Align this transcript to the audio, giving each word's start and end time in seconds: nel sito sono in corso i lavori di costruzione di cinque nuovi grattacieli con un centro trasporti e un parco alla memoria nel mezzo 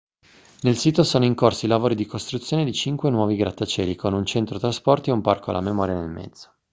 nel 0.61 0.77
sito 0.79 1.03
sono 1.03 1.25
in 1.25 1.35
corso 1.35 1.65
i 1.65 1.69
lavori 1.69 1.93
di 1.93 2.07
costruzione 2.07 2.65
di 2.65 2.73
cinque 2.73 3.11
nuovi 3.11 3.35
grattacieli 3.35 3.93
con 3.95 4.13
un 4.15 4.25
centro 4.25 4.57
trasporti 4.57 5.11
e 5.11 5.13
un 5.13 5.21
parco 5.21 5.51
alla 5.51 5.61
memoria 5.61 5.93
nel 5.93 6.09
mezzo 6.09 6.53